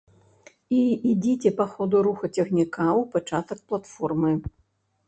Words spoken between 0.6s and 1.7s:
І ідзіце па